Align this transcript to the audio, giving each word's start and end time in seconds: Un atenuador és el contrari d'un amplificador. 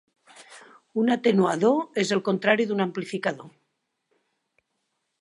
Un 1.01 1.11
atenuador 1.17 2.01
és 2.05 2.15
el 2.17 2.23
contrari 2.31 2.67
d'un 2.73 2.83
amplificador. 2.89 3.55